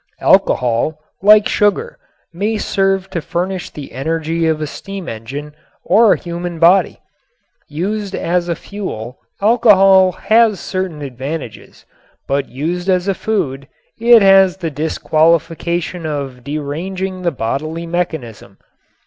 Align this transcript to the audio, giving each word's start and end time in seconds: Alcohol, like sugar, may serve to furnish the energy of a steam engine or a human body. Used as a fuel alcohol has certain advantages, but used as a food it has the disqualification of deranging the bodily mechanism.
Alcohol, 0.21 0.97
like 1.21 1.47
sugar, 1.47 1.99
may 2.33 2.57
serve 2.57 3.07
to 3.11 3.21
furnish 3.21 3.69
the 3.69 3.91
energy 3.91 4.47
of 4.47 4.59
a 4.59 4.65
steam 4.65 5.07
engine 5.07 5.53
or 5.83 6.13
a 6.13 6.17
human 6.17 6.57
body. 6.57 6.99
Used 7.67 8.15
as 8.15 8.49
a 8.49 8.55
fuel 8.55 9.19
alcohol 9.43 10.11
has 10.13 10.59
certain 10.59 11.03
advantages, 11.03 11.85
but 12.27 12.49
used 12.49 12.89
as 12.89 13.07
a 13.07 13.13
food 13.13 13.67
it 13.99 14.23
has 14.23 14.57
the 14.57 14.71
disqualification 14.71 16.07
of 16.07 16.43
deranging 16.43 17.21
the 17.21 17.29
bodily 17.29 17.85
mechanism. 17.85 18.57